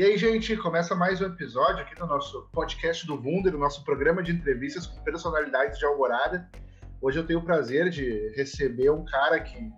[0.00, 3.84] E aí, gente, começa mais um episódio aqui do nosso podcast do Wunder, o nosso
[3.84, 6.50] programa de entrevistas com personalidades de Alvorada.
[7.02, 9.70] Hoje eu tenho o prazer de receber um cara que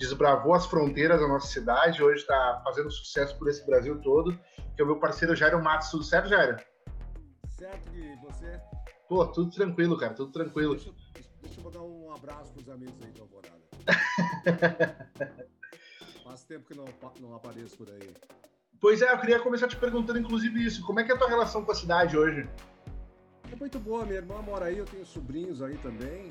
[0.00, 4.32] desbravou as fronteiras da nossa cidade, hoje está fazendo sucesso por esse Brasil todo,
[4.74, 5.90] que é o meu parceiro Jairo Matos.
[5.90, 6.56] Tudo certo, Jairo?
[7.50, 8.58] Certo, e você?
[9.06, 10.74] Pô, tudo tranquilo, cara, tudo tranquilo.
[10.74, 10.90] Deixa,
[11.42, 13.60] deixa eu mandar um abraço para os amigos aí de Alvorada.
[16.24, 16.86] Faz tempo que não,
[17.20, 18.14] não apareço por aí.
[18.86, 20.86] Pois é, eu queria começar te perguntando, inclusive, isso.
[20.86, 22.48] Como é que é a tua relação com a cidade hoje?
[23.50, 26.30] É muito boa, minha irmã mora aí, eu tenho sobrinhos aí também.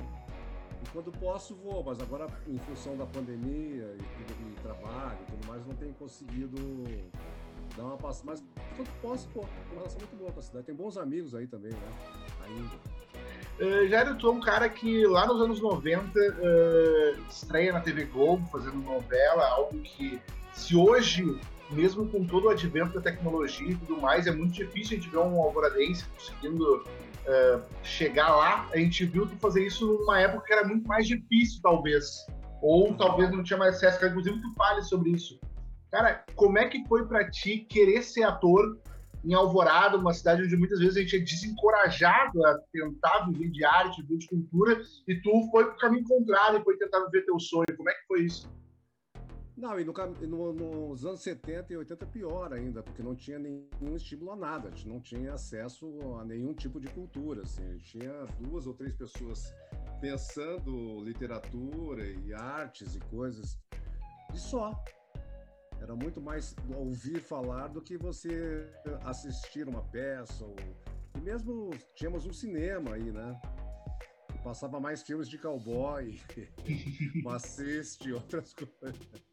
[0.82, 5.32] E quando posso, vou, mas agora, em função da pandemia e, e, e trabalho e
[5.32, 6.56] tudo mais, não tenho conseguido
[7.76, 8.24] dar uma passada.
[8.30, 8.44] Mas
[8.74, 10.64] quando posso, pô, uma relação muito boa com a cidade.
[10.64, 11.92] Tem bons amigos aí também, né?
[12.46, 13.76] Ainda.
[13.84, 18.06] Uh, Jairo, tu é um cara que lá nos anos 90 uh, estreia na TV
[18.06, 20.18] Globo, fazendo novela, algo que
[20.54, 21.38] se hoje
[21.70, 25.10] mesmo com todo o advento da tecnologia e tudo mais, é muito difícil a gente
[25.10, 28.68] ver um alvoradense conseguindo uh, chegar lá.
[28.72, 32.26] A gente viu tu fazer isso numa época que era muito mais difícil, talvez.
[32.62, 34.04] Ou talvez não tinha mais acesso.
[34.06, 35.38] Inclusive, tu fale sobre isso.
[35.90, 38.78] Cara, como é que foi para ti querer ser ator
[39.24, 43.64] em Alvorada, uma cidade onde muitas vezes a gente é desencorajado a tentar viver de
[43.64, 47.38] arte, viver de cultura, e tu foi pro caminho contrário e foi tentar viver teu
[47.40, 47.66] sonho.
[47.76, 48.48] Como é que foi isso?
[49.56, 49.92] Não, e no,
[50.26, 54.68] no, nos anos 70 e 80 pior ainda, porque não tinha nenhum estímulo a nada,
[54.68, 58.66] a gente não tinha acesso a nenhum tipo de cultura, assim, a gente tinha duas
[58.66, 59.54] ou três pessoas
[59.98, 63.58] pensando literatura e artes e coisas,
[64.34, 64.72] e só.
[65.80, 68.70] Era muito mais ouvir falar do que você
[69.04, 70.56] assistir uma peça, ou...
[71.16, 73.40] e mesmo tínhamos um cinema aí, né?
[74.46, 76.20] Passava mais filmes de cowboy,
[77.24, 78.96] maciste outras coisas.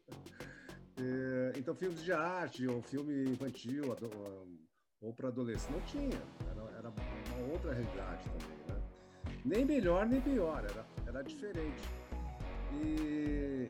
[0.96, 3.82] É, então, filmes de arte, ou filme infantil,
[5.00, 6.22] ou para adolescente, não tinha.
[6.48, 8.82] Era, era, uma outra realidade também, né?
[9.44, 11.82] Nem melhor, nem pior, era, era diferente.
[12.74, 13.68] E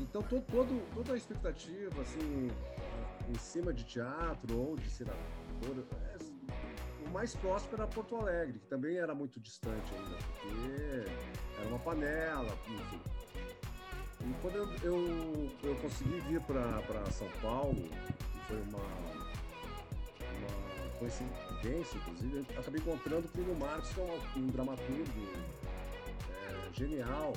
[0.00, 2.48] então todo, todo, toda a expectativa assim
[3.28, 6.13] em cima de teatro ou de ser ator, é,
[7.14, 11.10] mais próximo era Porto Alegre, que também era muito distante ainda, porque
[11.58, 13.00] era uma panela, enfim.
[14.20, 17.88] E quando eu, eu, eu consegui vir para São Paulo,
[18.48, 18.78] foi uma,
[20.40, 25.28] uma coincidência, inclusive, eu acabei encontrando o Plínio Marcos, que é um, um dramaturgo
[26.48, 27.32] é, genial,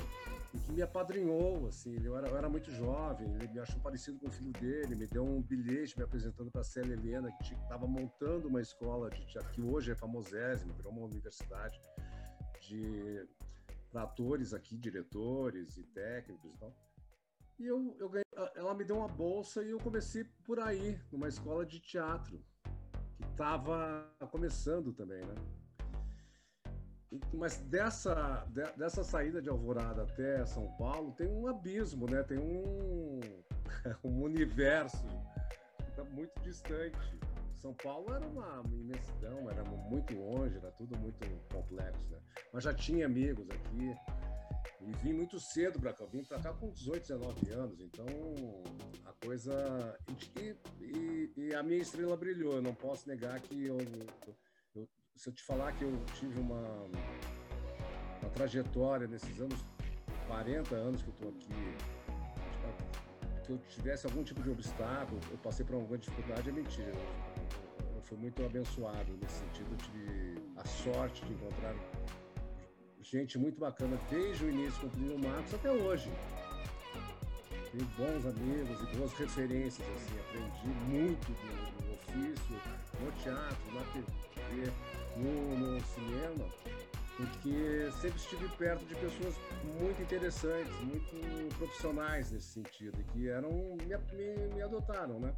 [0.54, 4.18] e que me apadrinhou, assim, eu era, eu era, muito jovem, ele me achou parecido
[4.20, 7.54] com o filho dele, me deu um bilhete me apresentando para a Célia Helena, que
[7.54, 11.80] estava montando uma escola de que hoje é famosésima, virou uma universidade
[12.62, 13.28] de
[13.92, 16.74] para atores aqui, diretores e técnicos e tal.
[17.60, 18.26] E eu, eu ganhei,
[18.56, 22.40] ela me deu uma bolsa e eu comecei por aí, numa escola de teatro,
[23.18, 25.36] que estava começando também, né?
[27.34, 28.46] Mas dessa,
[28.76, 32.22] dessa saída de Alvorada até São Paulo tem um abismo, né?
[32.24, 33.20] Tem um,
[34.04, 35.06] um universo
[35.98, 36.98] está muito distante.
[37.56, 41.18] São Paulo era uma imensidão, era muito longe, era tudo muito
[41.52, 42.20] complexo, né?
[42.54, 43.96] Mas já tinha amigos aqui
[44.82, 46.06] e vim muito cedo para cá.
[46.06, 48.06] Vim para cá com 18, 19 anos, então
[49.06, 49.98] a coisa
[50.40, 52.54] e, e, e, a minha estrela brilhou.
[52.54, 53.78] Eu não posso negar que eu
[55.18, 56.62] se eu te falar que eu tive uma,
[58.22, 59.66] uma trajetória nesses anos,
[60.28, 61.78] 40 anos que eu estou aqui,
[63.44, 66.92] que eu tivesse algum tipo de obstáculo, eu passei por alguma dificuldade, é mentira.
[66.92, 71.74] Eu, eu fui muito abençoado nesse sentido, eu tive a sorte de encontrar
[73.02, 76.12] gente muito bacana desde o início com o Plínio Marcos até hoje.
[77.72, 82.56] Tenho bons amigos e boas referências, assim, aprendi muito do, do ofício,
[83.00, 84.74] no teatro, na TV,
[85.18, 86.46] no, no cinema,
[87.16, 89.36] porque sempre estive perto de pessoas
[89.80, 95.34] muito interessantes, muito profissionais nesse sentido, que eram me, me, me adotaram, né?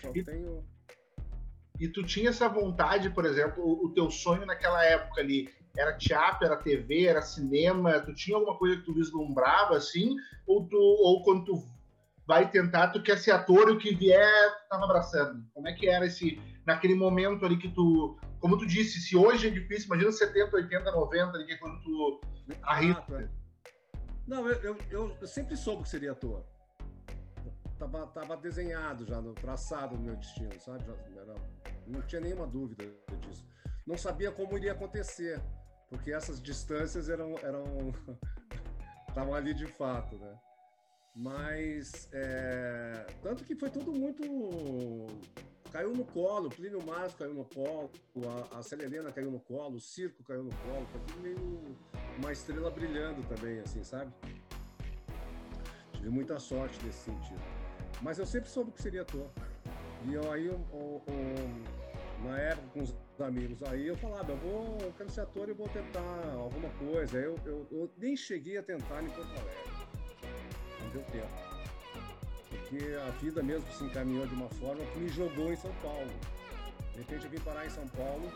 [0.00, 0.64] Só e, tenho.
[1.80, 5.96] E tu tinha essa vontade, por exemplo, o, o teu sonho naquela época ali era
[5.96, 7.98] teatro, era TV, era cinema?
[8.00, 10.16] Tu tinha alguma coisa que tu vislumbrava assim?
[10.46, 11.74] Ou, tu, ou quando tu
[12.26, 15.44] vai tentar, tu quer ser ator e o que vier, tava abraçando?
[15.52, 19.46] Como é que era esse, naquele momento ali que tu como tu disse, se hoje
[19.46, 22.20] é difícil, imagina 70, 80, 90, ali, que é quando tu
[22.62, 23.22] arrisca.
[23.22, 23.28] É.
[24.26, 26.44] Não, eu, eu, eu, sempre soube que seria ator.
[27.78, 30.84] Tava, tava desenhado já, no, traçado no meu destino, sabe?
[30.84, 30.92] Já,
[31.22, 31.34] era,
[31.86, 32.84] não tinha nenhuma dúvida
[33.18, 33.48] disso.
[33.86, 35.42] Não sabia como iria acontecer,
[35.88, 37.64] porque essas distâncias eram eram
[39.08, 40.38] estavam ali de fato, né?
[41.16, 44.22] Mas é, tanto que foi tudo muito
[45.74, 47.90] caiu no colo, o Plínio Márcio caiu no colo,
[48.52, 51.76] a, a caiu no colo, o Circo caiu no colo, foi tudo meio
[52.16, 54.12] uma estrela brilhando também, assim, sabe?
[55.94, 57.42] Tive muita sorte nesse sentido.
[58.00, 59.28] Mas eu sempre soube que seria ator.
[60.04, 64.36] E eu, aí, o, o, o, na época, com os amigos, aí eu falava, eu
[64.36, 67.18] vou, eu quero ser ator e vou tentar alguma coisa.
[67.18, 69.72] Eu, eu, eu nem cheguei a tentar em Porto Alegre.
[70.82, 71.53] Não deu tempo
[72.74, 76.10] porque a vida mesmo se encaminhou de uma forma que me jogou em São Paulo.
[76.92, 78.30] De repente eu vim parar em São Paulo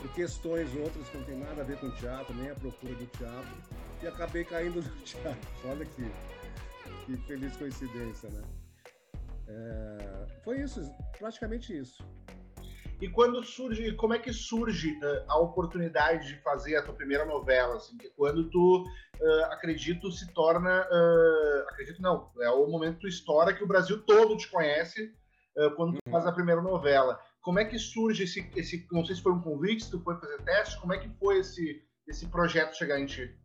[0.00, 3.06] por questões outras que não tem nada a ver com teatro, nem a procura do
[3.06, 3.56] teatro,
[4.02, 5.48] e acabei caindo no teatro.
[5.64, 6.10] Olha que,
[7.06, 8.42] que feliz coincidência, né?
[9.46, 10.80] É, foi isso,
[11.18, 12.04] praticamente isso.
[13.00, 17.24] E quando surge, como é que surge uh, a oportunidade de fazer a tua primeira
[17.24, 17.76] novela?
[17.76, 23.08] Assim, que quando tu, uh, acredito, se torna, uh, acredito não, é o momento tu
[23.08, 25.12] estoura que o Brasil todo te conhece
[25.76, 26.12] quando tu uhum.
[26.12, 27.20] faz a primeira novela.
[27.40, 30.16] Como é que surge esse, esse, não sei se foi um convite, se tu foi
[30.18, 33.38] fazer teste, como é que foi esse, esse projeto chegar em ti?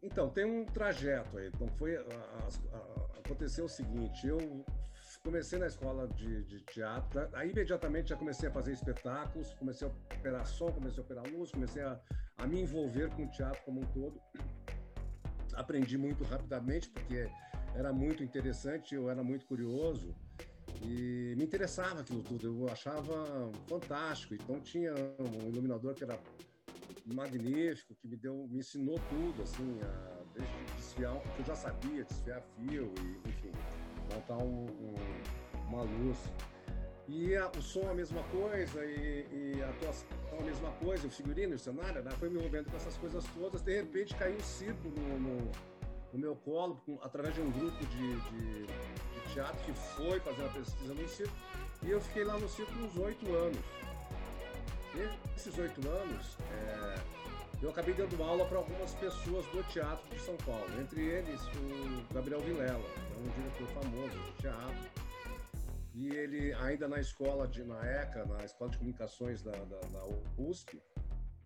[0.00, 1.48] Então, tem um trajeto aí.
[1.48, 4.64] Então, foi, a, a, aconteceu o seguinte, eu
[5.26, 9.90] comecei na escola de, de, teatro, aí imediatamente já comecei a fazer espetáculos, comecei a
[9.90, 12.00] operar som, comecei a operar luz, comecei a,
[12.38, 14.20] a me envolver com o teatro como um todo.
[15.54, 17.28] Aprendi muito rapidamente, porque
[17.74, 20.14] era muito interessante, eu era muito curioso
[20.80, 24.32] e me interessava aquilo tudo, eu achava fantástico.
[24.34, 26.16] Então tinha um iluminador que era
[27.04, 32.04] magnífico, que me deu, me ensinou tudo, assim, a, desde desfiar, porque eu já sabia
[32.04, 33.75] desfiar fio e enfim
[34.14, 34.94] montar um, um,
[35.68, 36.18] uma luz.
[37.08, 40.08] E a, o som a mesma coisa, e, e, a atuação
[40.38, 42.10] a mesma coisa, o figurino, o cenário, né?
[42.18, 43.62] foi me envolvendo com essas coisas todas.
[43.62, 45.52] De repente caiu um circo no, no,
[46.12, 50.42] no meu colo, com, através de um grupo de, de, de, teatro que foi fazer
[50.42, 51.36] uma pesquisa no circo.
[51.82, 53.64] E eu fiquei lá no circo uns oito anos.
[54.94, 57.15] E esses oito anos, é,
[57.62, 62.14] eu acabei dando aula para algumas pessoas do teatro de São Paulo, entre eles o
[62.14, 65.06] Gabriel Vilela, é um diretor famoso de teatro.
[65.94, 70.06] E ele, ainda na escola de na ECA, na Escola de Comunicações da, da, da
[70.36, 70.82] USP,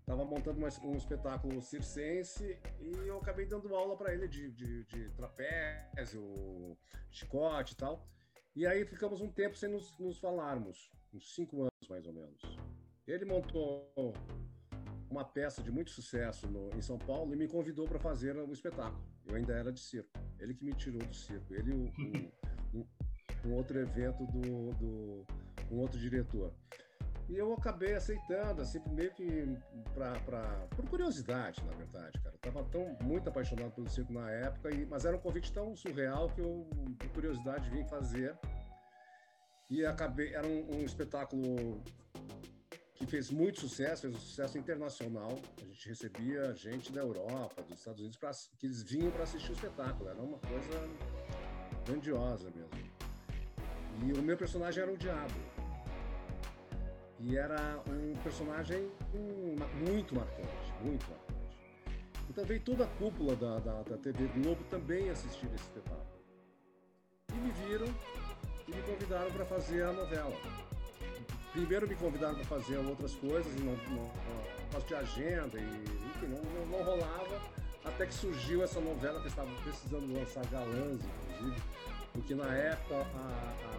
[0.00, 4.84] estava montando uma, um espetáculo circense e eu acabei dando aula para ele de, de,
[4.86, 6.76] de, trapézio,
[7.12, 8.04] chicote e tal.
[8.56, 12.42] E aí ficamos um tempo sem nos, nos falarmos, uns cinco anos mais ou menos.
[13.06, 13.88] Ele montou
[15.10, 18.52] uma peça de muito sucesso no, em São Paulo e me convidou para fazer o
[18.52, 19.02] espetáculo.
[19.26, 20.10] Eu ainda era de circo.
[20.38, 21.52] Ele que me tirou do circo.
[21.52, 22.30] Ele e
[22.74, 22.86] um,
[23.44, 25.26] um, outro evento do, do
[25.70, 26.52] um outro diretor.
[27.28, 29.46] E eu acabei aceitando, assim, meio que
[29.94, 30.42] pra, pra,
[30.74, 32.34] por curiosidade, na verdade, cara.
[32.34, 35.76] Eu tava tão muito apaixonado pelo circo na época, e, mas era um convite tão
[35.76, 36.66] surreal que eu,
[36.98, 38.36] por curiosidade, vim fazer.
[39.68, 41.80] E acabei, era um, um espetáculo
[43.00, 45.40] que fez muito sucesso, fez um sucesso internacional.
[45.56, 49.52] A gente recebia gente da Europa, dos Estados Unidos, pra, que eles vinham para assistir
[49.52, 50.10] o espetáculo.
[50.10, 50.88] Era uma coisa
[51.86, 52.90] grandiosa mesmo.
[54.04, 55.40] E o meu personagem era o Diabo.
[57.20, 58.90] E era um personagem
[59.82, 61.30] muito marcante, muito marcante.
[62.28, 66.20] Então veio toda a cúpula da, da, da TV Globo também assistir esse espetáculo.
[67.30, 67.86] E me viram
[68.68, 70.36] e me convidaram para fazer a novela
[71.52, 74.10] primeiro me convidaram para fazer outras coisas, não, não,
[74.72, 77.40] não de agenda, e enfim, não, não, não, rolava,
[77.84, 81.60] até que surgiu essa novela que estava precisando lançar galãs, inclusive,
[82.12, 83.70] porque na época a, a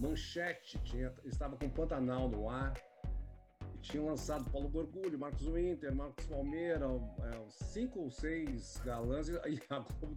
[0.00, 2.74] Manchete tinha, estava com Pantanal no ar,
[3.74, 9.36] e tinha lançado Paulo Gorgulho, Marcos Winter, Marcos Palmeira, é, cinco ou seis galãs, e
[9.68, 10.16] a Globo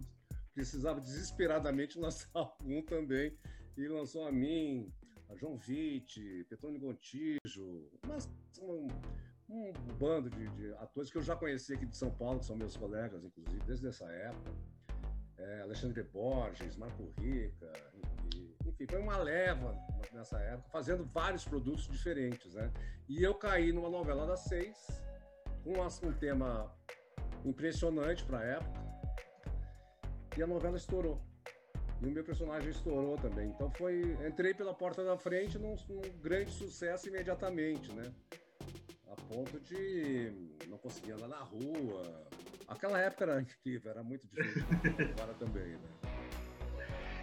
[0.54, 3.36] precisava desesperadamente lançar um também,
[3.76, 4.90] e lançou a mim,
[5.34, 8.28] João Vitti, Petrônio Gontijo, mas
[8.60, 8.86] um,
[9.48, 12.56] um bando de, de, atores que eu já conheci aqui de São Paulo, que são
[12.56, 14.52] meus colegas, inclusive, desde essa época.
[15.38, 17.70] É, Alexandre Borges, Marco Rica,
[18.64, 19.78] enfim, foi uma leva
[20.12, 22.72] nessa época, fazendo vários produtos diferentes, né?
[23.08, 24.76] E eu caí numa novela das seis,
[25.62, 26.74] com um tema
[27.44, 28.86] impressionante para a época,
[30.36, 31.22] e a novela estourou.
[32.02, 33.48] E o meu personagem estourou também.
[33.48, 34.16] Então foi.
[34.26, 38.12] Entrei pela porta da frente num, num grande sucesso imediatamente, né?
[39.10, 40.32] A ponto de
[40.68, 42.26] não conseguir andar na rua.
[42.68, 44.66] Aquela época era incrível, era muito difícil.
[45.16, 45.88] Agora também, né?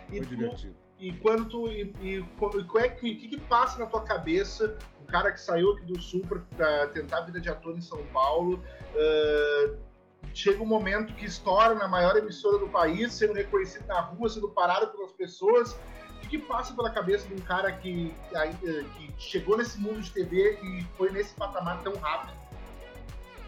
[0.07, 0.73] Foi e divertido.
[0.73, 1.67] Tu, e quando tu.
[1.67, 5.73] E, e, e é que, que, que passa na tua cabeça o cara que saiu
[5.73, 6.21] aqui do sul
[6.57, 8.63] para tentar a vida de ator em São Paulo?
[8.95, 9.92] Uh,
[10.33, 14.49] chega um momento que estoura na maior emissora do país, sendo reconhecido na rua, sendo
[14.49, 15.75] parado pelas pessoas.
[16.23, 18.13] O que, passa pela cabeça de um cara que,
[18.59, 22.33] que chegou nesse mundo de TV e foi nesse patamar tão rápido?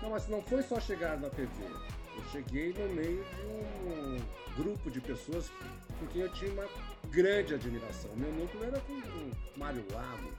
[0.02, 1.50] Não, mas não foi só chegar na TV.
[2.16, 3.42] Eu cheguei no meio de
[3.88, 5.50] um grupo de pessoas
[5.98, 6.68] por quem eu tinha uma
[7.10, 8.12] grande admiração.
[8.16, 10.32] Meu núcleo era com o Mário Lago.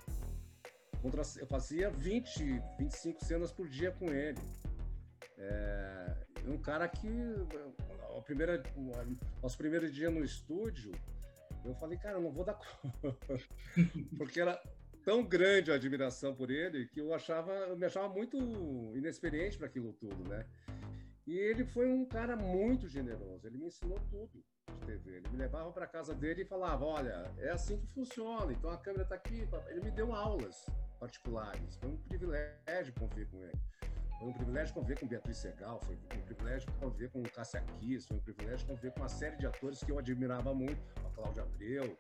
[1.39, 4.41] Eu fazia 20, 25 cenas por dia com ele.
[5.39, 7.09] É um cara que,
[8.17, 8.63] a primeira,
[9.43, 10.93] os primeiros dias no estúdio,
[11.65, 12.59] eu falei, cara, eu não vou dar.
[14.17, 14.61] Porque era
[15.05, 18.37] tão grande a admiração por ele que eu achava, eu me achava muito
[18.95, 20.47] inexperiente para aquilo tudo, né?
[21.27, 23.47] E ele foi um cara muito generoso.
[23.47, 25.17] Ele me ensinou tudo de TV.
[25.17, 28.53] Ele me levava para casa dele e falava: Olha, é assim que funciona.
[28.53, 29.49] Então a câmera está aqui.
[29.69, 30.65] Ele me deu aulas
[31.01, 31.77] particulares.
[31.79, 33.59] Foi um privilégio conviver com ele.
[34.19, 38.17] Foi um privilégio conviver com Beatriz Segal, foi um privilégio conviver com Cássia Kiss, foi
[38.17, 41.99] um privilégio conviver com uma série de atores que eu admirava muito, a Cláudia Abreu,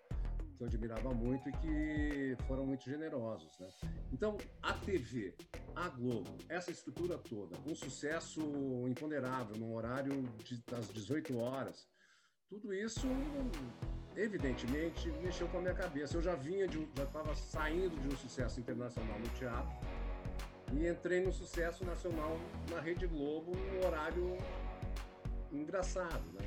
[0.56, 3.58] que eu admirava muito e que foram muito generosos.
[3.58, 3.68] Né?
[4.10, 5.34] Então, a TV,
[5.74, 8.40] a Globo, essa estrutura toda, um sucesso
[8.88, 11.86] imponderável num horário de, das 18 horas,
[12.48, 13.06] tudo isso,
[14.16, 16.16] evidentemente, mexeu com a minha cabeça.
[16.16, 19.85] Eu já vinha de, já estava saindo de um sucesso internacional no teatro
[20.72, 22.38] e entrei no sucesso nacional
[22.70, 24.36] na Rede Globo, num horário
[25.52, 26.46] engraçado, né?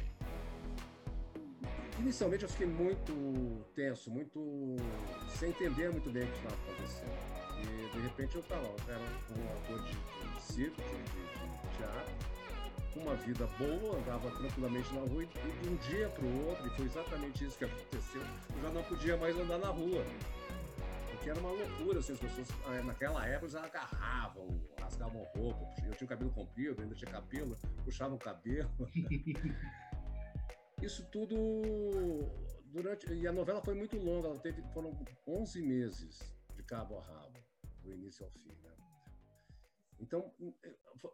[2.00, 4.78] Inicialmente eu fiquei muito tenso, muito
[5.38, 7.40] sem entender muito bem o que estava acontecendo.
[7.60, 12.14] E de repente eu estava, eu era um ator de, de circo, de, de, teatro,
[12.94, 16.68] com uma vida boa, andava tranquilamente na rua e de um dia para o outro,
[16.68, 20.04] e foi exatamente isso que aconteceu, eu já não podia mais andar na rua.
[21.20, 24.48] Porque era uma loucura, assim, as pessoas ah, naquela época eles agarravam,
[24.80, 28.70] rasgavam roupa, eu tinha o cabelo comprido, ainda tinha cabelo, puxavam o cabelo.
[30.82, 31.36] Isso tudo
[32.68, 33.12] durante.
[33.14, 34.98] E a novela foi muito longa, ela teve, foram
[35.28, 36.20] 11 meses
[36.56, 37.38] de cabo a rabo,
[37.84, 38.56] do início ao fim.
[38.64, 38.72] Né?
[40.00, 40.34] Então,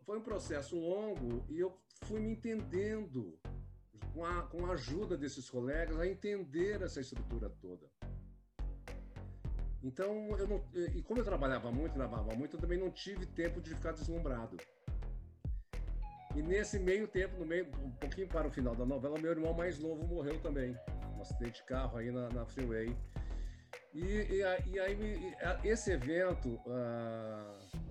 [0.06, 3.40] foi um processo longo e eu fui me entendendo,
[4.14, 7.90] com a, com a ajuda desses colegas, a entender essa estrutura toda.
[9.86, 13.62] Então, eu não, e como eu trabalhava muito, gravava muito, eu também não tive tempo
[13.62, 14.58] de ficar deslumbrado.
[16.36, 19.54] E nesse meio tempo, no meio, um pouquinho para o final da novela, meu irmão
[19.54, 20.76] mais novo morreu também.
[21.16, 22.98] Um acidente de carro aí na, na freeway.
[23.94, 26.60] E, e, e aí, esse evento.
[26.66, 27.86] Uh,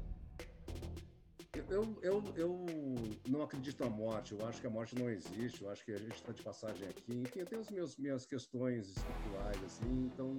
[1.70, 2.66] eu, eu, eu
[3.28, 5.98] não acredito na morte, eu acho que a morte não existe, eu acho que a
[5.98, 7.20] gente está de passagem aqui.
[7.20, 10.36] Enfim, eu tenho as minhas, minhas questões espirituais, assim, então.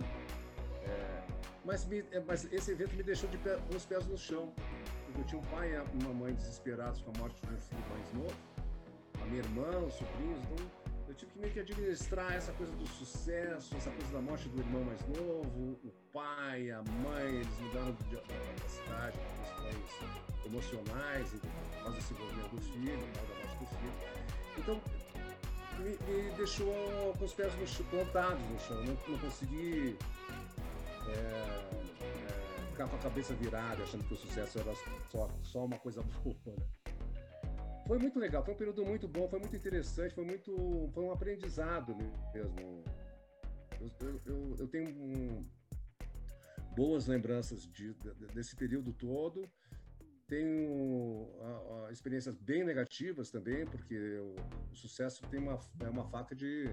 [1.66, 4.54] Mas, me, é, mas esse evento me deixou de pé, com os pés no chão.
[5.18, 8.14] Eu tinha um pai e uma mãe desesperados com a morte de um filho mais
[8.14, 8.36] novo,
[9.22, 12.86] a minha irmã, os sobrinhos, então eu tive que meio que administrar essa coisa do
[12.88, 17.94] sucesso, essa coisa da morte do irmão mais novo, o pai, a mãe, eles mudaram
[17.94, 23.66] da cidade por questões emocionais, e por causa desse envolvimento do filho, da morte do
[23.68, 23.94] filho.
[24.58, 24.82] Então,
[25.80, 29.98] me, me, deixou com os pés no, plantados no chão, não, não consegui.
[31.10, 34.74] É, ficar com a cabeça virada, achando que o sucesso era
[35.10, 36.66] só, só uma coisa boa, né?
[37.88, 41.12] Foi muito legal, foi um período muito bom, foi muito interessante, foi muito, foi um
[41.12, 42.84] aprendizado mesmo.
[43.80, 45.42] Eu, eu, eu tenho um,
[46.76, 49.50] boas lembranças de, de, desse período todo.
[50.28, 54.36] Tenho a, a, experiências bem negativas também, porque o,
[54.72, 56.68] o sucesso tem uma, é uma faca de,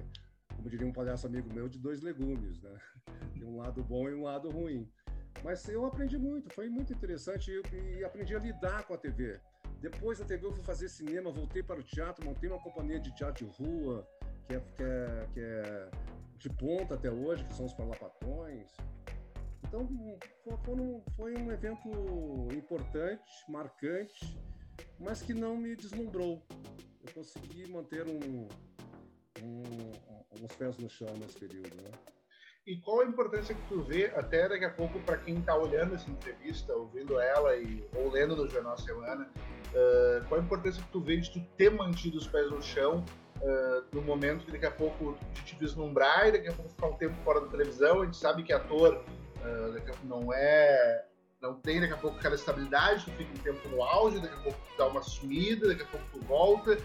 [0.57, 2.79] como diria um palhaço amigo meu, de dois legumes, né?
[3.35, 4.89] Tem um lado bom e um lado ruim.
[5.43, 9.41] Mas eu aprendi muito, foi muito interessante e, aprendi a lidar com a TV.
[9.81, 13.13] Depois da TV eu fui fazer cinema, voltei para o teatro, montei uma companhia de
[13.15, 14.07] teatro de rua,
[14.47, 15.91] que é, que é, que é
[16.39, 18.71] de ponta até hoje, que são os Parlapatões.
[19.65, 19.89] Então
[20.65, 21.89] foi um, foi um evento
[22.55, 24.39] importante, marcante,
[24.99, 26.43] mas que não me deslumbrou.
[27.05, 28.47] Eu consegui manter um,
[29.43, 31.75] um, uns pés no chão nesse período.
[31.83, 31.91] Né?
[32.65, 35.97] E qual a importância que tu vê, até daqui a pouco, para quem está olhando
[35.97, 39.29] essa entrevista, ouvindo ela e, ou lendo no Jornal Semana,
[39.75, 43.05] uh, qual a importância que tu vê de tu ter mantido os pés no chão
[43.41, 46.87] uh, no momento que daqui a pouco de te vislumbrar e daqui a pouco ficar
[46.87, 48.03] um tempo fora da televisão?
[48.03, 51.07] A gente sabe que ator uh, não é.
[51.41, 54.43] Não tem daqui a pouco aquela estabilidade, tu fica um tempo no auge, daqui a
[54.43, 56.79] pouco tu dá uma sumida, daqui a pouco tu volta.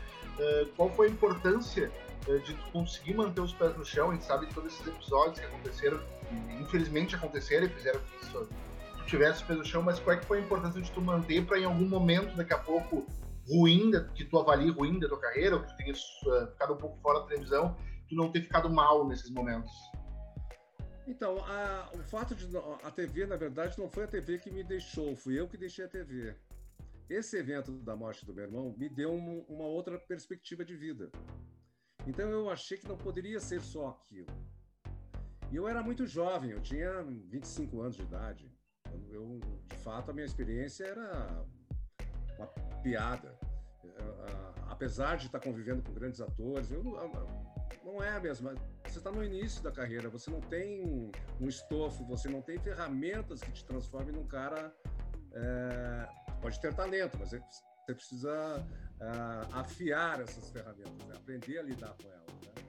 [0.75, 1.91] qual foi a importância
[2.39, 4.09] de conseguir manter os pés no chão.
[4.09, 5.99] A gente sabe todos esses episódios que aconteceram,
[6.31, 8.49] e infelizmente aconteceram e fizeram que isso
[8.97, 11.01] tu tivesse os pés no chão, mas qual é que foi a importância de tu
[11.01, 13.07] manter para em algum momento, daqui a pouco,
[13.47, 16.77] ruim, que tu avalie ruim da tua carreira, ou que tu tenha uh, ficado um
[16.77, 17.75] pouco fora da televisão,
[18.09, 19.71] tu não ter ficado mal nesses momentos?
[21.07, 22.45] Então, a, o fato de.
[22.83, 25.85] A TV, na verdade, não foi a TV que me deixou, fui eu que deixei
[25.85, 26.35] a TV.
[27.09, 31.09] Esse evento da morte do meu irmão me deu um, uma outra perspectiva de vida.
[32.07, 34.31] Então eu achei que não poderia ser só aquilo.
[35.51, 38.51] E eu era muito jovem, eu tinha 25 anos de idade.
[38.89, 41.45] Eu, eu de fato, a minha experiência era
[42.37, 42.47] uma
[42.81, 43.37] piada.
[44.69, 46.83] Apesar de estar convivendo com grandes atores, eu,
[47.83, 48.53] não é a mesma.
[48.85, 51.11] Você está no início da carreira, você não tem
[51.41, 54.73] um estofo, você não tem ferramentas que te transformem num cara.
[55.33, 56.07] É,
[56.41, 57.33] pode ter talento, mas
[57.87, 58.67] você precisa
[58.99, 61.15] uh, afiar essas ferramentas, né?
[61.15, 62.27] aprender a lidar com elas.
[62.43, 62.63] Né?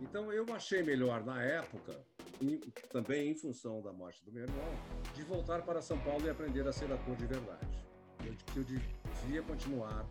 [0.00, 1.92] Então, eu achei melhor, na época,
[2.40, 2.58] em,
[2.90, 4.72] também em função da morte do meu irmão,
[5.14, 7.84] de voltar para São Paulo e aprender a ser ator de verdade.
[8.24, 10.08] Eu, que eu devia continuar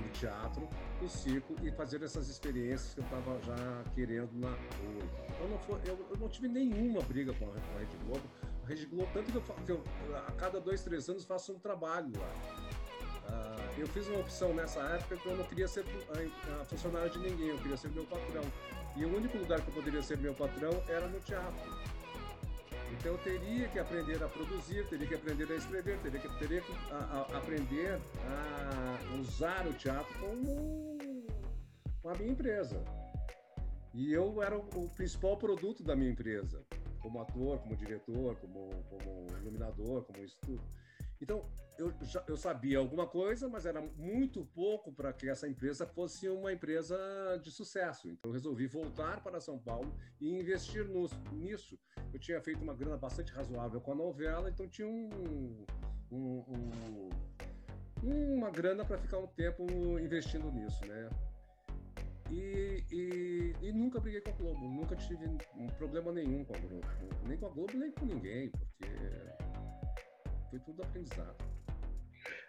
[0.00, 0.68] no teatro,
[1.00, 5.26] no circo e fazer essas experiências que eu estava já querendo na rua.
[5.28, 8.22] Então, não foi, eu, eu, não tive nenhuma briga com a, com a Rede Globo.
[8.64, 9.84] A Rede Globo, tanto que eu, que eu,
[10.16, 12.71] a cada dois, três anos faço um trabalho lá.
[13.76, 15.84] Eu fiz uma opção nessa época que eu não queria ser
[16.68, 18.44] funcionário de ninguém, eu queria ser meu patrão.
[18.96, 21.70] E o único lugar que eu poderia ser meu patrão era no teatro.
[22.92, 26.60] Então eu teria que aprender a produzir, teria que aprender a escrever, teria que, teria
[26.60, 27.98] que a, a aprender
[28.28, 30.98] a usar o teatro como
[32.04, 32.84] a minha empresa.
[33.94, 36.62] E eu era o, o principal produto da minha empresa,
[37.00, 40.62] como ator, como diretor, como, como iluminador, como isso tudo.
[41.22, 41.48] Então,
[41.78, 46.28] eu, já, eu sabia alguma coisa, mas era muito pouco para que essa empresa fosse
[46.28, 46.96] uma empresa
[47.40, 48.08] de sucesso.
[48.08, 50.84] Então, eu resolvi voltar para São Paulo e investir
[51.32, 51.78] nisso.
[52.12, 55.64] Eu tinha feito uma grana bastante razoável com a novela, então tinha um,
[56.10, 57.10] um, um
[58.02, 59.64] uma grana para ficar um tempo
[60.00, 61.08] investindo nisso, né?
[62.28, 65.24] E, e, e, nunca briguei com a Globo, nunca tive
[65.54, 66.86] um problema nenhum com a Globo,
[67.28, 68.86] nem com a Globo, nem com ninguém, porque
[70.52, 71.34] foi tudo aprendizado.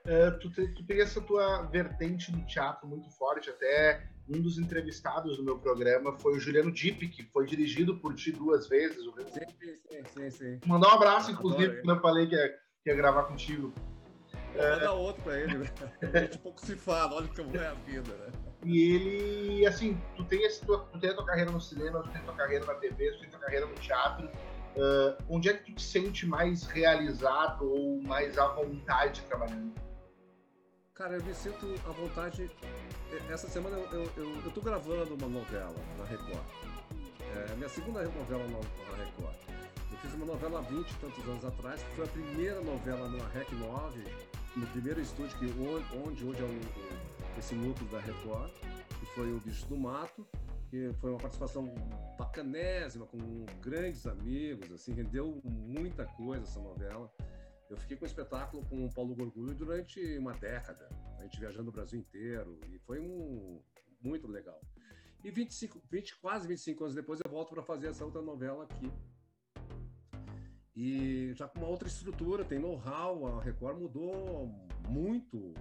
[0.06, 4.58] Uh, tu, te, tu tem essa tua vertente do teatro muito forte, até um dos
[4.58, 8.98] entrevistados do meu programa foi o Juliano Dipp, que foi dirigido por ti duas vezes.
[8.98, 10.30] Sim, sim, sim.
[10.30, 10.60] sim.
[10.66, 12.50] Mandar um abraço, inclusive, quando eu falei que ia,
[12.84, 13.74] que ia gravar contigo.
[14.56, 15.66] Manda outro pra ele, né?
[16.14, 18.32] A gente pouco se fala, olha como é a vida, né?
[18.66, 22.10] E ele, assim, tu tem, esse, tu, tu tem a tua carreira no cinema, tu
[22.10, 24.30] tem a tua carreira na TV, tu tem a tua carreira no teatro.
[24.76, 29.72] Uh, onde é que tu te sente mais realizado ou mais à vontade trabalhando?
[30.96, 32.50] Cara, eu me sinto à vontade.
[33.30, 36.44] Essa semana eu, eu, eu, tô gravando uma novela na Record.
[37.50, 39.36] É minha segunda novela na Record.
[39.92, 43.08] Eu fiz uma novela há 20 e tantos anos atrás, que foi a primeira novela
[43.10, 44.04] na REC 9,
[44.56, 45.46] no primeiro estúdio que,
[46.06, 48.52] onde hoje é o, esse núcleo da Record,
[49.00, 50.26] que foi o Bicho do Mato
[50.74, 51.72] que foi uma participação
[52.18, 53.20] bacanésima, com
[53.62, 57.14] grandes amigos, assim, rendeu muita coisa essa novela.
[57.70, 61.70] Eu fiquei com o espetáculo com o Paulo Gorgulho durante uma década, a gente viajando
[61.70, 63.62] o Brasil inteiro, e foi um,
[64.02, 64.60] muito legal.
[65.24, 68.92] E 25, 20, quase 25 anos depois eu volto para fazer essa outra novela aqui.
[70.76, 74.48] E já com uma outra estrutura, tem know-how, a Record mudou
[74.90, 75.54] muito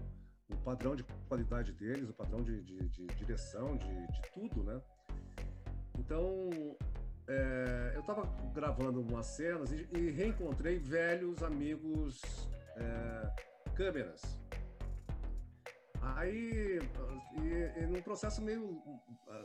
[0.48, 4.80] o padrão de qualidade deles, o padrão de, de, de direção, de, de tudo, né?
[6.04, 6.50] Então,
[7.28, 12.20] é, eu estava gravando umas cenas e, e, reencontrei velhos amigos
[12.76, 14.20] é, câmeras.
[16.00, 16.80] Aí,
[17.40, 18.82] e, e num processo meio.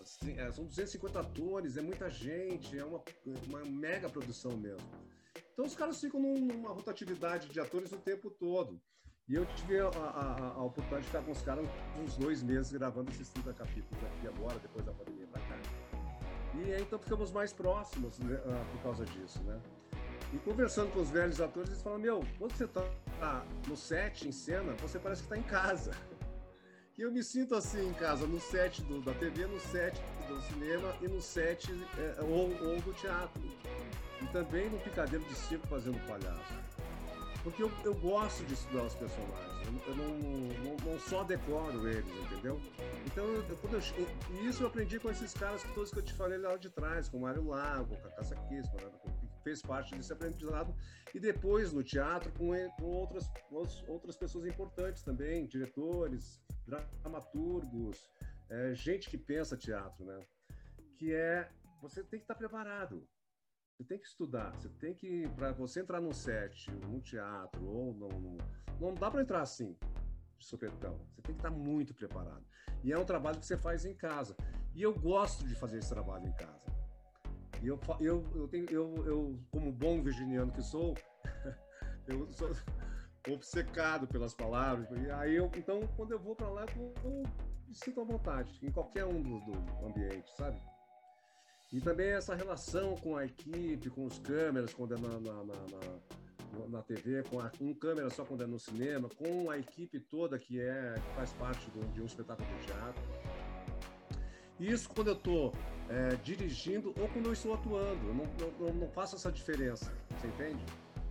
[0.01, 3.03] Assim, é, são 250 atores, é muita gente, é uma,
[3.47, 4.89] uma mega produção mesmo.
[5.53, 8.81] Então os caras ficam numa rotatividade de atores o tempo todo.
[9.29, 11.65] E eu tive a, a, a, oportunidade de ficar com os caras
[12.01, 15.16] uns dois meses gravando esses 30 capítulos aqui agora, depois da pandemia.
[16.65, 19.59] E aí, então ficamos mais próximos né, ah, por causa disso, né?
[20.33, 22.83] E conversando com os velhos atores, eles falam: Meu, quando você tá
[23.67, 25.91] no set, em cena, você parece que está em casa.
[26.97, 30.41] E eu me sinto assim em casa, no set do, da TV, no set do
[30.41, 33.41] cinema e no set é, ou, ou do teatro.
[34.19, 36.53] E também no picadeiro de circo fazendo palhaço.
[37.43, 41.87] Porque eu, eu gosto de estudar os personagens, eu, eu não, não, não, só decoro
[41.87, 42.59] eles, entendeu?
[43.05, 46.37] Então, eu, quando eu, isso eu aprendi com esses caras todos que eu te falei
[46.37, 50.11] lá de trás, com o Mário Lago, com a Caça Kiss, que fez parte desse
[50.11, 50.75] aprendizado,
[51.13, 53.29] e depois no teatro com, com outras,
[53.87, 58.09] outras pessoas importantes também, diretores, dramaturgos,
[58.49, 60.25] é, gente que pensa teatro, né?
[60.97, 61.49] Que é,
[61.81, 63.07] você tem que estar preparado.
[63.77, 65.29] Você tem que estudar, você tem que.
[65.35, 68.37] Para você entrar num set, num teatro, ou num.
[68.79, 69.77] Não dá para entrar assim,
[70.39, 70.99] de supetão.
[71.13, 72.43] Você tem que estar muito preparado.
[72.83, 74.35] E é um trabalho que você faz em casa.
[74.73, 76.65] E eu gosto de fazer esse trabalho em casa.
[77.61, 80.95] E eu, eu, eu, tenho, eu, eu, como bom virginiano que sou,
[82.07, 82.49] eu sou
[83.29, 84.87] obcecado pelas palavras.
[85.19, 87.23] Aí eu, então, quando eu vou para lá, eu, eu,
[87.67, 90.59] me sinto à vontade, em qualquer um dos do ambiente, sabe?
[91.71, 96.67] E também essa relação com a equipe, com os câmeras, quando é na, na, na,
[96.69, 100.39] na TV, com a, um câmera só quando é no cinema, com a equipe toda
[100.39, 103.03] que é que faz parte do, de um espetáculo de teatro.
[104.59, 105.53] Isso quando eu estou
[105.89, 108.07] é, dirigindo ou quando eu estou atuando.
[108.07, 108.25] Eu não,
[108.59, 110.65] não, não faço essa diferença, você entende?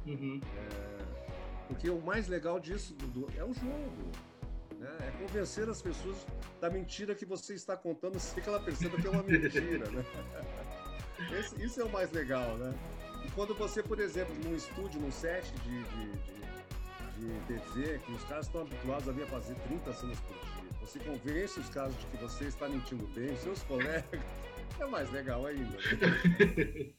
[0.07, 0.41] Uhum.
[0.57, 4.11] É, porque o mais legal disso do, é o jogo.
[5.27, 6.17] Convencer as pessoas
[6.61, 9.91] da mentira que você está contando sem que ela perceba que é uma mentira.
[9.91, 10.05] Né?
[11.37, 12.73] Esse, isso é o mais legal, né?
[13.25, 16.13] E quando você, por exemplo, num estúdio, num set de, de,
[17.17, 20.71] de, de TV, que os caras estão habituados ali a fazer 30 cenas por dia,
[20.81, 24.05] você convence os caras de que você está mentindo bem, seus colegas,
[24.79, 25.77] é mais legal ainda.
[25.77, 26.93] Né?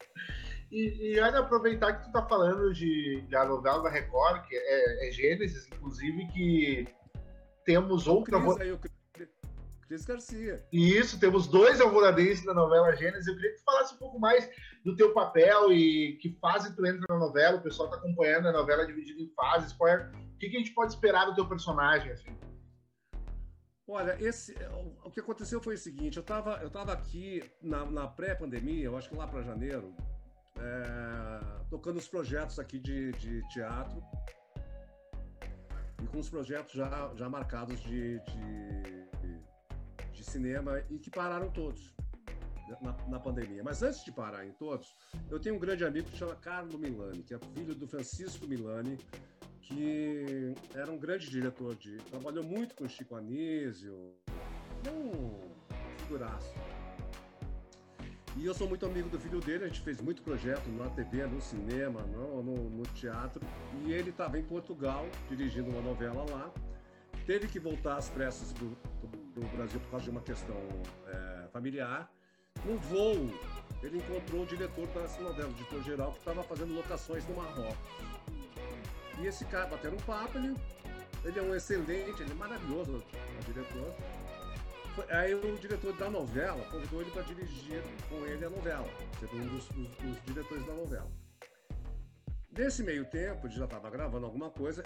[0.70, 5.08] E, e olha, aproveitar que tu tá falando de, da novela da Record, que é,
[5.08, 6.88] é Gênesis, inclusive, que
[7.68, 8.40] temos outra.
[8.40, 8.80] Cris, aí, o
[9.88, 10.66] Cris Garcia.
[10.72, 13.28] Isso, temos dois alvoradenses na novela Gênesis.
[13.28, 14.50] Eu queria que tu falasse um pouco mais
[14.86, 17.58] do teu papel e que fase tu entra na novela.
[17.58, 19.74] O pessoal tá acompanhando a novela dividida em fases.
[19.74, 22.10] Qual é, o que, que a gente pode esperar do teu personagem?
[22.14, 22.38] Assim?
[23.86, 24.56] Olha, esse,
[25.04, 28.98] o que aconteceu foi o seguinte: eu estava eu tava aqui na, na pré-pandemia, eu
[28.98, 29.94] acho que lá para janeiro,
[30.58, 34.02] é, tocando os projetos aqui de, de, teatro
[36.08, 41.94] com os projetos já, já marcados de, de, de cinema e que pararam todos
[42.82, 43.64] na, na, pandemia.
[43.64, 44.96] Mas antes de parar em todos,
[45.30, 48.98] eu tenho um grande amigo que chama Carlo Milani, que é filho do Francisco Milani,
[49.62, 51.98] que era um grande diretor de.
[52.10, 54.14] trabalhou muito com Chico Anísio,
[54.90, 55.40] um
[56.00, 56.54] figuraço.
[58.38, 61.26] E eu sou muito amigo do filho dele, a gente fez muito projeto na TV,
[61.26, 63.42] no cinema, no, no, no teatro.
[63.84, 66.52] E ele estava em Portugal, dirigindo uma novela lá.
[67.26, 70.56] Teve que voltar às pressas para o Brasil por causa de uma questão
[71.08, 72.12] é, familiar.
[72.64, 73.28] No voo,
[73.82, 77.76] ele encontrou o diretor dessa novela, o diretor geral, que estava fazendo locações no Marrocos.
[79.20, 80.54] E esse cara, batendo um papo, ele,
[81.26, 83.96] ele é um excelente, ele é maravilhoso, o diretor.
[85.10, 88.88] Aí o diretor da novela convidou ele para dirigir com ele a novela,
[89.20, 91.12] ser um dos, dos, dos, diretores da novela.
[92.50, 94.84] Nesse meio tempo, ele já estava gravando alguma coisa,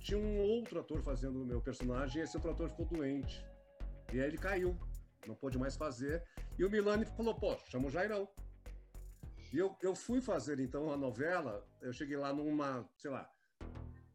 [0.00, 3.42] tinha um outro ator fazendo o meu personagem, e esse outro ator ficou doente.
[4.12, 4.76] E aí ele caiu,
[5.26, 6.22] não pôde mais fazer.
[6.58, 8.28] E o Milani falou: pô, chama o Jairão.
[9.50, 13.30] E eu, eu fui fazer então a novela, eu cheguei lá numa, sei lá,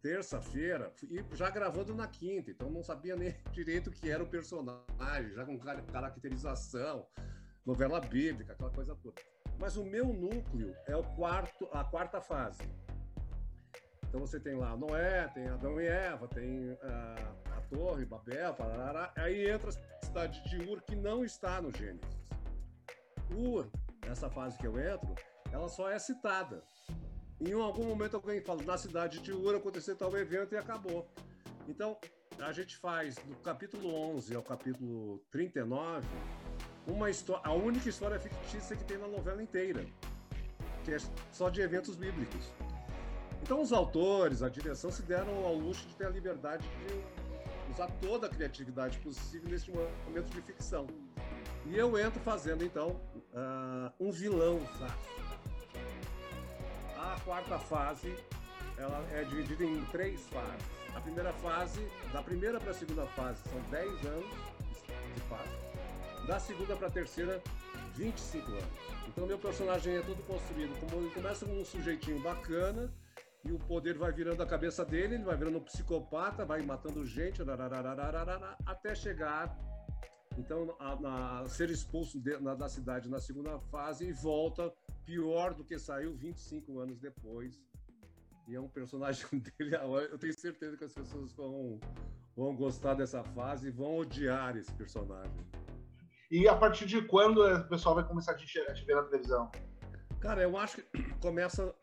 [0.02, 4.28] terça-feira e já gravando na quinta, então não sabia nem direito o que era o
[4.28, 5.58] personagem, já com
[5.92, 7.06] caracterização,
[7.66, 9.22] novela bíblica, aquela coisa toda.
[9.58, 12.62] Mas o meu núcleo é o quarto, a quarta fase.
[14.08, 16.78] Então você tem lá Noé, tem Adão e Eva, tem uh,
[17.56, 19.12] a Torre, Babel, parará.
[19.16, 22.18] aí entra a cidade de Ur, que não está no Gênesis.
[23.32, 23.70] Ur,
[24.08, 25.14] essa fase que eu entro,
[25.52, 26.64] ela só é citada.
[27.42, 31.08] Em algum momento alguém fala, na cidade de Ura aconteceu tal evento e acabou.
[31.70, 31.98] Então,
[32.38, 36.06] a gente faz do capítulo 11 ao capítulo 39
[36.86, 39.86] uma história, a única história fictícia que tem na novela inteira,
[40.84, 40.98] que é
[41.32, 42.52] só de eventos bíblicos.
[43.42, 47.88] Então, os autores, a direção se deram ao luxo de ter a liberdade de usar
[48.02, 50.88] toda a criatividade possível nesse momento de ficção.
[51.66, 53.00] E eu entro fazendo, então,
[53.34, 55.29] uh, um vilão, sabe?
[57.10, 58.16] A quarta fase
[58.78, 60.66] ela é dividida em três fases.
[60.96, 64.30] A primeira fase, da primeira para a segunda fase, são 10 anos
[65.16, 66.28] de fase.
[66.28, 67.42] Da segunda para a terceira,
[67.96, 68.64] 25 anos.
[69.08, 72.94] Então, meu personagem é todo construído como ele começa com um sujeitinho bacana
[73.44, 77.06] e o poder vai virando a cabeça dele, ele vai virando um psicopata, vai matando
[77.08, 77.42] gente,
[78.66, 79.58] até chegar
[80.38, 84.72] então a, a ser expulso de, na, da cidade na segunda fase e volta
[85.06, 87.62] pior do que saiu 25 anos depois.
[88.48, 89.26] E é um personagem
[89.58, 89.76] dele.
[90.12, 91.80] Eu tenho certeza que as pessoas vão,
[92.36, 95.38] vão gostar dessa fase e vão odiar esse personagem.
[96.32, 99.04] E a partir de quando o pessoal vai começar a te, a te ver na
[99.04, 99.52] televisão?
[100.20, 101.74] Cara, eu acho que começa.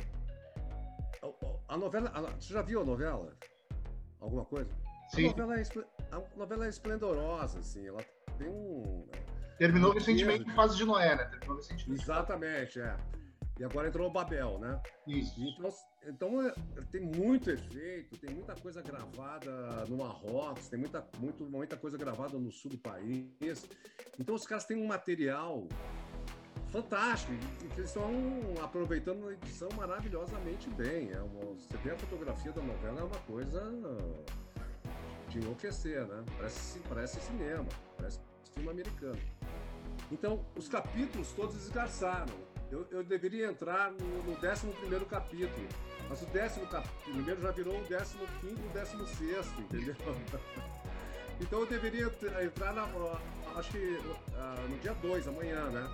[1.69, 2.11] A novela.
[2.15, 3.37] A, você já viu a novela?
[4.21, 4.71] Alguma coisa?
[5.11, 5.29] Sim.
[5.31, 5.65] A novela é,
[6.13, 7.87] a novela é esplendorosa, assim.
[7.87, 8.05] Ela
[8.39, 9.09] tem um.
[9.59, 11.25] Terminou recentemente em fase de Noé, né?
[11.25, 12.03] Terminou recentemente.
[12.03, 12.97] Exatamente, é.
[13.59, 14.81] E agora entrou o Babel, né?
[15.07, 15.41] Isso.
[15.41, 15.71] Então,
[16.07, 16.55] então é,
[16.93, 22.39] tem muito efeito, tem muita coisa gravada no Marrocos, tem muita, muito, muita coisa gravada
[22.39, 23.67] no sul do país.
[24.19, 25.67] Então os caras têm um material
[26.69, 27.33] fantástico.
[27.33, 28.11] E eles estão
[28.63, 31.11] aproveitando a edição maravilhosamente bem.
[31.13, 33.73] É uma, você vê a fotografia da novela, é uma coisa
[35.31, 36.25] de enlouquecer, né?
[36.37, 37.67] Parece, parece cinema,
[37.97, 38.21] parece
[38.57, 39.19] filme americano.
[40.11, 42.35] Então, os capítulos todos esgarçaram.
[42.71, 45.69] Eu, eu deveria entrar no, no 11 capítulo,
[46.09, 46.67] mas o décimo
[47.05, 49.95] primeiro já virou o décimo quinto e o décimo sexto, entendeu?
[51.41, 52.11] então eu deveria
[52.43, 52.89] entrar na,
[53.57, 55.89] acho que uh, no dia 2, amanhã, né?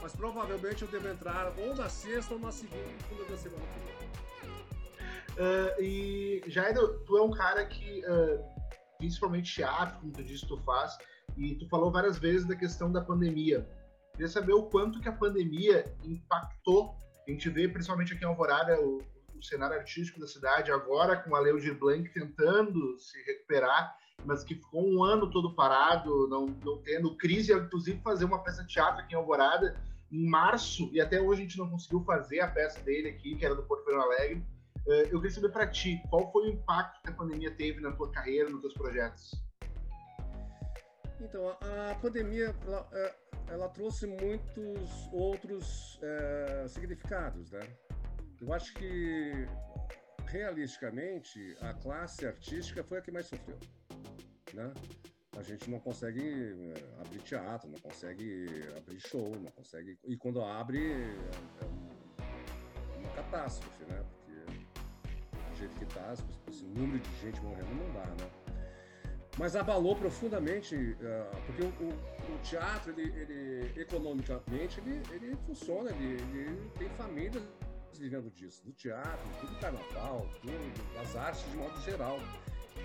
[0.00, 4.04] Mas provavelmente eu devo entrar ou na sexta ou na segunda da semana que vem.
[5.36, 6.74] Uh, e Jair,
[7.06, 8.53] tu é um cara que, uh,
[9.04, 10.96] principalmente teatro, como tu disse, tu faz,
[11.36, 13.68] e tu falou várias vezes da questão da pandemia.
[14.12, 16.96] Queria saber o quanto que a pandemia impactou.
[17.26, 19.02] A gente vê, principalmente aqui em Alvorada, o,
[19.36, 24.54] o cenário artístico da cidade, agora com a Leo Blanc tentando se recuperar, mas que
[24.54, 29.02] ficou um ano todo parado, não, não tendo crise, inclusive fazer uma peça de teatro
[29.02, 29.76] aqui em Alvorada
[30.10, 33.44] em março, e até hoje a gente não conseguiu fazer a peça dele aqui, que
[33.44, 34.44] era do Porto Alegre.
[34.86, 37.92] Eh, eu queria saber para ti, qual foi o impacto que a pandemia teve na
[37.92, 39.32] tua carreira, nos teus projetos?
[41.20, 43.14] Então, a, pandemia ela, é,
[43.48, 47.60] ela, trouxe muitos outros é, significados, né?
[48.40, 49.46] Eu acho que,
[50.26, 53.58] realisticamente, a classe artística foi a que mais sofreu,
[54.52, 54.74] né?
[55.36, 59.98] A gente não consegue abrir teatro, não consegue abrir show, não consegue...
[60.04, 64.04] E quando abre, é, é uma catástrofe, né?
[65.68, 66.14] Do está,
[66.48, 68.30] esse número de gente morrendo não dá, né?
[69.38, 75.90] mas abalou profundamente, uh, porque o, o, o teatro, ele, ele, economicamente, ele, ele funciona,
[75.90, 77.42] ele, ele, tem famílias
[77.98, 82.18] vivendo disso, do teatro, do carnaval, tudo, das artes de modo geral.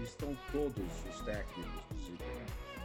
[0.01, 2.78] Estão todos os técnicos desempregados.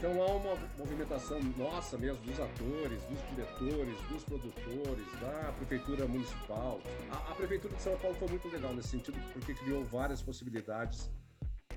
[0.00, 6.80] Então há uma movimentação nossa mesmo, dos atores, dos diretores, dos produtores, da prefeitura municipal.
[7.10, 11.10] A, a prefeitura de São Paulo foi muito legal nesse sentido, porque criou várias possibilidades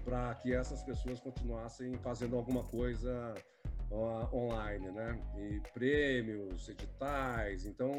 [0.05, 3.35] para que essas pessoas continuassem fazendo alguma coisa
[3.91, 5.19] uh, online, né?
[5.37, 7.65] E prêmios, editais.
[7.65, 7.91] Então,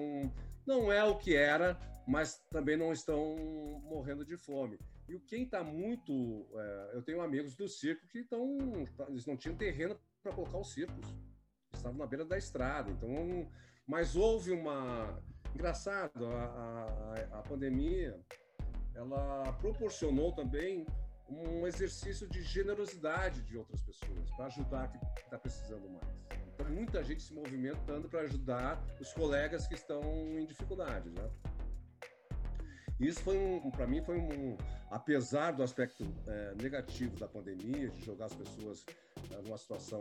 [0.66, 3.36] não é o que era, mas também não estão
[3.84, 4.78] morrendo de fome.
[5.06, 6.14] E quem está muito.
[6.14, 8.56] Uh, eu tenho amigos do circo que estão.
[9.10, 11.06] Eles não tinham terreno para colocar os circos.
[11.74, 12.90] Estavam na beira da estrada.
[12.90, 13.46] Então,
[13.86, 15.22] mas houve uma.
[15.54, 18.18] Engraçado, a, a, a pandemia
[18.94, 20.86] ela proporcionou também
[21.28, 26.16] um exercício de generosidade de outras pessoas para ajudar quem está precisando mais.
[26.54, 30.02] Então, muita gente se movimentando para ajudar os colegas que estão
[30.38, 31.30] em dificuldades, né?
[33.00, 34.56] Isso foi um, para mim foi um,
[34.90, 38.84] apesar do aspecto é, negativo da pandemia, de jogar as pessoas
[39.42, 40.00] numa situação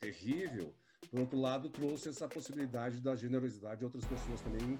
[0.00, 0.74] terrível,
[1.10, 4.78] por outro lado trouxe essa possibilidade da generosidade de outras pessoas também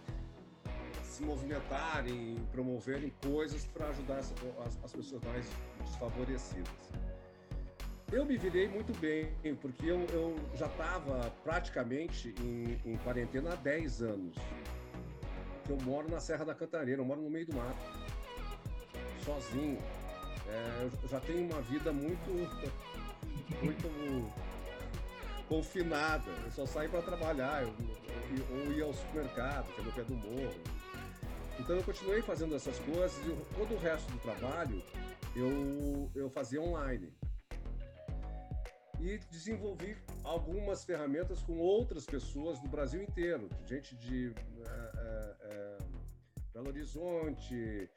[1.02, 4.32] se movimentarem, promoverem coisas para ajudar as,
[4.82, 5.46] as, pessoas mais
[5.84, 6.72] desfavorecidas.
[8.12, 13.56] Eu me virei muito bem, porque eu, eu já estava praticamente em, em, quarentena há
[13.56, 14.36] 10 anos.
[15.68, 17.84] Eu moro na Serra da Cantareira, eu moro no meio do mato,
[19.24, 19.78] sozinho.
[20.48, 22.30] É, eu já tenho uma vida muito,
[23.62, 24.32] muito
[25.48, 26.30] confinada.
[26.44, 30.04] Eu só saio para trabalhar, eu, eu, ou ir ao supermercado, que é no pé
[30.04, 30.80] do morro
[31.60, 34.82] então eu continuei fazendo essas coisas e todo o resto do trabalho
[35.36, 37.12] eu, eu fazia online.
[38.98, 44.34] E desenvolvi algumas ferramentas com outras pessoas do Brasil inteiro, gente de
[44.66, 45.78] é, é,
[46.52, 47.88] Belo Horizonte,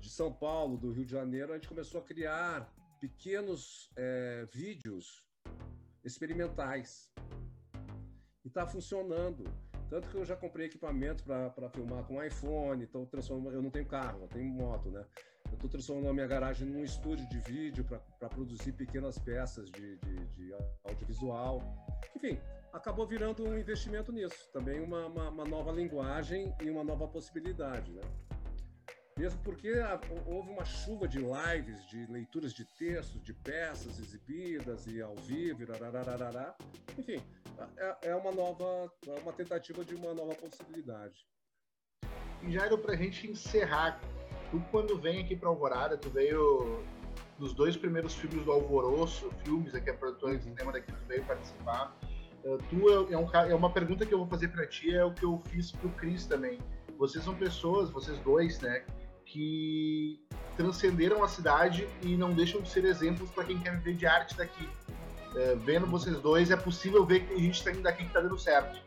[0.00, 1.52] de São Paulo, do Rio de Janeiro.
[1.52, 5.24] A gente começou a criar pequenos é, vídeos
[6.04, 7.10] experimentais.
[8.44, 9.44] E está funcionando.
[9.88, 13.86] Tanto que eu já comprei equipamento para filmar com iPhone, então transformo, eu não tenho
[13.86, 15.04] carro, eu tenho moto, né?
[15.46, 19.96] Eu estou transformando a minha garagem num estúdio de vídeo para produzir pequenas peças de,
[19.98, 20.54] de, de,
[20.84, 21.62] audiovisual.
[22.16, 22.36] Enfim,
[22.72, 24.50] acabou virando um investimento nisso.
[24.52, 28.02] Também uma, uma, uma nova linguagem e uma nova possibilidade, né?
[29.18, 29.72] Mesmo porque
[30.26, 35.62] houve uma chuva de lives, de leituras de textos, de peças exibidas e ao vivo,
[35.62, 37.22] e enfim,
[37.78, 41.26] é, é uma nova, é uma tentativa de uma nova possibilidade.
[42.42, 43.98] E Jairo, para a gente encerrar,
[44.50, 46.84] tu quando vem aqui para Alvorada, tu veio
[47.38, 51.24] dos dois primeiros filmes do Alvoroço, filmes aqui, a produtora de cinema daqui, tu veio
[51.24, 51.96] participar.
[52.44, 55.02] Uh, tu é, é, um, é uma pergunta que eu vou fazer para ti, é
[55.02, 56.58] o que eu fiz pro Cris também.
[56.98, 58.84] Vocês são pessoas, vocês dois, né,
[59.26, 60.24] que
[60.56, 64.36] transcenderam a cidade e não deixam de ser exemplos para quem quer viver de arte
[64.36, 64.64] daqui.
[64.64, 68.20] uh, vendo vocês dois, é possível ver que a gente está indo daqui que está
[68.20, 68.80] dando certo.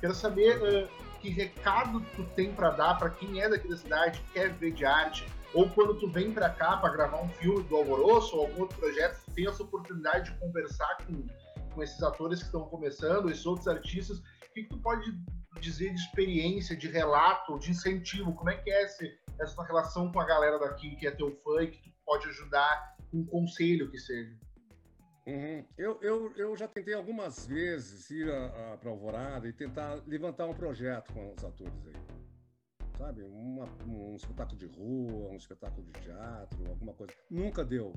[0.00, 0.88] Quero saber uh,
[1.20, 4.84] que recado tu tem para dar para quem é daqui da cidade, quer ver de
[4.84, 8.62] arte, ou quando tu vem para cá para gravar um filme do Alvoroço ou algum
[8.62, 11.26] outro projeto, tu tem essa oportunidade de conversar com,
[11.72, 15.16] com esses atores que estão começando, esses outros artistas, o que, que tu pode
[15.60, 18.34] dizer de experiência, de relato, de incentivo?
[18.34, 21.62] Como é que é esse, essa relação com a galera daqui que é teu fã
[21.62, 24.36] e que tu pode ajudar com um conselho que seja?
[25.26, 25.64] Uhum.
[25.78, 28.26] Eu, eu, eu já tentei algumas vezes ir
[28.80, 31.94] para Alvorada e tentar levantar um projeto com os atores aí.
[32.98, 33.22] Sabe?
[33.22, 37.12] Uma, um espetáculo de rua, um espetáculo de teatro, alguma coisa.
[37.30, 37.92] Nunca deu.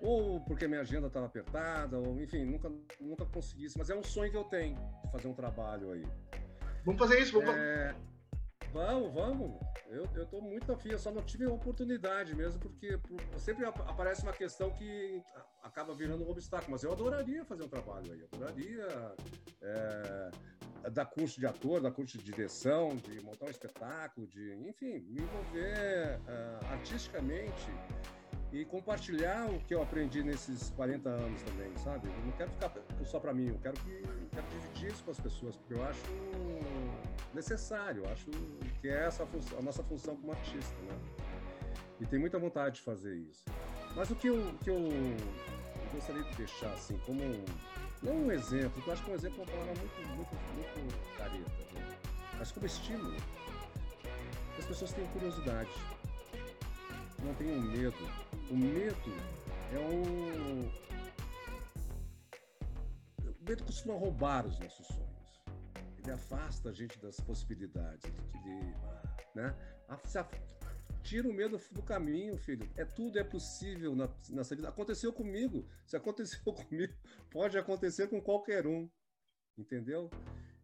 [0.00, 3.66] Ou porque minha agenda estava apertada, ou enfim, nunca, nunca consegui.
[3.76, 4.76] Mas é um sonho que eu tenho
[5.12, 6.04] fazer um trabalho aí.
[6.84, 7.54] Vamos fazer isso, vamos.
[7.54, 7.94] É...
[8.72, 9.60] Vamos, vamos.
[9.88, 12.98] Eu, eu muito afim, eu só não tive oportunidade mesmo, porque
[13.38, 15.22] sempre aparece uma questão que
[15.62, 16.72] acaba virando um obstáculo.
[16.72, 18.86] Mas eu adoraria fazer um trabalho aí, adoraria
[19.62, 20.30] é,
[20.90, 25.22] dar curso de ator, dar curso de direção, de montar um espetáculo, de, enfim, me
[25.22, 27.70] envolver uh, artisticamente
[28.52, 32.08] e compartilhar o que eu aprendi nesses 40 anos também, sabe?
[32.08, 32.72] Eu não quero ficar
[33.04, 35.84] só para mim, eu quero, que, eu quero dividir isso com as pessoas, porque eu
[35.84, 36.00] acho
[37.34, 38.30] necessário, acho
[38.80, 40.98] que é essa a, a nossa função como artista, né?
[42.00, 43.44] E tem muita vontade de fazer isso.
[43.96, 45.16] Mas o que eu, que eu, eu
[45.92, 47.20] gostaria de deixar, assim, como
[48.02, 51.50] não um exemplo, eu acho que um exemplo é uma palavra muito, muito, muito careta,
[51.74, 51.98] né?
[52.38, 53.16] mas como estímulo.
[54.56, 55.70] As pessoas têm curiosidade,
[57.22, 57.96] não tenham medo.
[58.50, 59.12] O medo
[59.72, 60.70] é um.
[63.24, 65.07] O medo costuma roubar os nossos sonhos.
[66.08, 68.02] Ele afasta a gente das possibilidades.
[68.46, 68.74] Ele,
[69.34, 69.54] né?
[71.02, 72.66] Tira o medo do caminho, filho.
[72.76, 74.70] É tudo é possível na, nessa vida.
[74.70, 75.68] Aconteceu comigo.
[75.84, 76.94] Se aconteceu comigo,
[77.30, 78.88] pode acontecer com qualquer um.
[79.56, 80.10] Entendeu?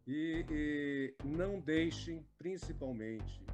[0.06, 3.44] E, e não deixem, principalmente,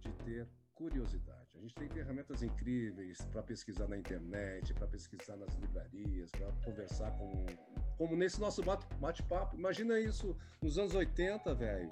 [0.00, 1.33] de ter curiosidade.
[1.64, 7.46] Gente tem ferramentas incríveis para pesquisar na internet, para pesquisar nas livrarias, para conversar com.
[7.96, 8.62] Como nesse nosso
[9.00, 9.56] bate-papo.
[9.56, 11.88] Imagina isso nos anos 80, velho.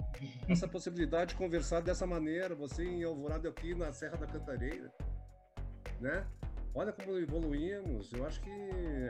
[0.47, 4.93] Essa possibilidade de conversar dessa maneira, você em Alvorada aqui na Serra da Cantareira,
[5.99, 6.23] né?
[6.75, 8.13] Olha como evoluímos.
[8.13, 8.51] Eu acho que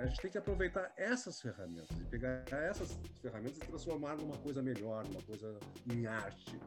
[0.02, 4.62] a gente tem que aproveitar essas ferramentas e pegar essas ferramentas e transformar numa coisa
[4.62, 5.60] melhor, numa coisa
[5.92, 6.58] em arte,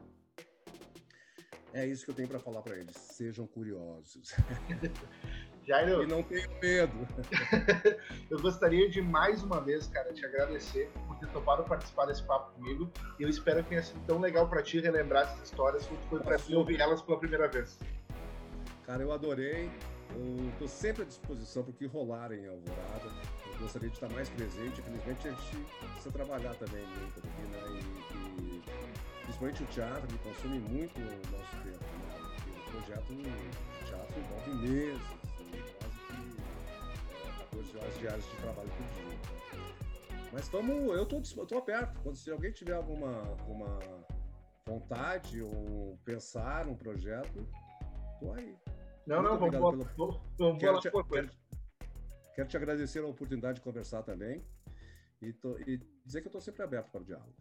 [1.73, 2.95] é isso que eu tenho para falar para eles.
[2.95, 4.33] Sejam curiosos.
[5.67, 7.07] Jairo, e não tenham medo.
[8.31, 12.53] eu gostaria de mais uma vez, cara, te agradecer por ter topado participar desse papo
[12.53, 12.89] comigo.
[13.19, 16.19] E eu espero que tenha sido tão legal para ti relembrar essas histórias quanto foi
[16.21, 17.77] para mim ouvir elas pela primeira vez.
[18.85, 19.69] Cara, eu adorei.
[20.15, 23.11] Eu estou sempre à disposição para o que rolar em Alvorada.
[23.51, 24.79] Eu gostaria de estar mais presente.
[24.79, 27.81] Infelizmente, a gente precisa trabalhar também muito aqui, né?
[28.39, 28.63] E, e
[29.27, 31.83] principalmente o teatro, me consome muito o nosso tempo.
[31.83, 32.31] Né?
[32.35, 38.35] Porque o projeto de teatro envolve meses, assim, quase que é, 14 horas diárias de
[38.37, 39.17] trabalho por dia.
[40.31, 41.99] Mas vamos, eu tô aberto.
[42.01, 43.79] Quando se alguém tiver alguma, alguma
[44.65, 47.47] vontade ou pensar num projeto,
[48.19, 48.55] tô aí.
[49.05, 49.97] Não, muito não, vamos, pelo...
[49.97, 51.29] vamos, vamos quero, te, quero,
[52.35, 54.45] quero, te agradecer a oportunidade de conversar também
[55.21, 57.35] e, tô, e dizer que eu estou sempre aberto para o diálogo.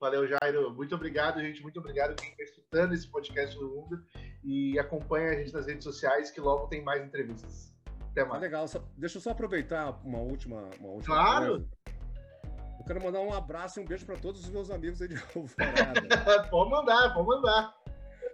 [0.00, 0.74] Valeu, Jairo.
[0.74, 1.62] Muito obrigado, gente.
[1.62, 4.04] Muito obrigado por estar escutando esse podcast do mundo
[4.44, 7.74] e acompanha a gente nas redes sociais que logo tem mais entrevistas.
[8.10, 8.36] Até mais.
[8.36, 8.68] Ah, legal.
[8.68, 11.46] Só, deixa eu só aproveitar uma última, uma última Claro!
[11.46, 11.68] Coisa.
[12.78, 15.16] Eu quero mandar um abraço e um beijo para todos os meus amigos aí de
[15.34, 16.02] Alvorada.
[16.50, 17.74] pode mandar, pode mandar.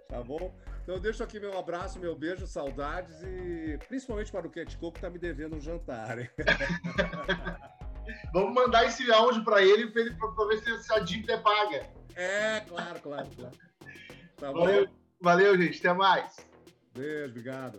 [0.09, 0.53] Tá bom?
[0.83, 4.95] Então eu deixo aqui meu abraço, meu beijo, saudades e principalmente para o Cat Coco
[4.95, 6.19] que tá me devendo um jantar.
[8.33, 11.87] Vamos mandar esse áudio para ele para ele pra ver se a dívida é paga.
[12.15, 13.57] É, claro, claro, claro.
[14.37, 14.89] Tá valeu,
[15.21, 15.79] valeu, gente.
[15.79, 16.37] Até mais.
[16.95, 17.79] Beijo, obrigado.